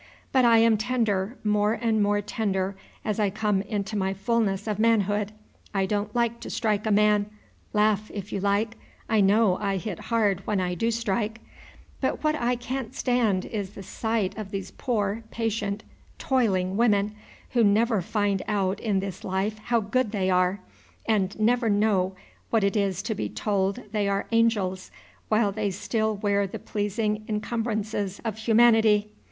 But 0.31 0.45
I 0.45 0.57
am 0.57 0.77
tender, 0.77 1.37
more 1.43 1.73
and 1.73 2.01
more 2.01 2.21
tender 2.21 2.75
as 3.05 3.19
I 3.19 3.29
come 3.29 3.61
into 3.61 3.95
my 3.95 4.15
fulness 4.15 4.65
of 4.65 4.79
manhood. 4.79 5.31
I 5.75 5.85
don't 5.85 6.15
like 6.15 6.39
to 6.39 6.49
strike 6.49 6.87
a 6.87 6.91
man, 6.91 7.27
(laugh, 7.71 8.09
if 8.11 8.33
you 8.33 8.39
like, 8.39 8.77
I 9.07 9.21
know 9.21 9.57
I 9.57 9.77
hit 9.77 9.99
hard 10.09 10.41
when 10.47 10.59
I 10.59 10.73
do 10.73 10.89
strike,) 10.89 11.39
but 11.99 12.23
what 12.23 12.33
I 12.33 12.55
can't 12.55 12.95
stand 12.95 13.45
is 13.45 13.75
the 13.75 13.83
sight 13.83 14.35
of 14.39 14.49
these 14.49 14.71
poor, 14.71 15.23
patient, 15.29 15.83
toiling 16.17 16.77
women, 16.77 17.13
who 17.51 17.63
never 17.63 18.01
find 18.01 18.41
out 18.47 18.79
in 18.79 19.01
this 19.01 19.23
life 19.23 19.59
how 19.65 19.81
good 19.81 20.11
they 20.11 20.31
are, 20.31 20.61
and 21.05 21.39
never 21.39 21.69
know 21.69 22.15
what 22.49 22.63
it 22.63 22.75
is 22.75 23.03
to 23.03 23.13
be 23.13 23.29
told 23.29 23.83
they 23.91 24.09
are 24.09 24.25
angels 24.31 24.89
while 25.29 25.51
they 25.51 25.69
still 25.69 26.15
wear 26.15 26.47
the 26.47 26.57
pleasing 26.57 27.23
incumbrances 27.27 28.19
of 28.25 28.39
humanity. 28.39 29.11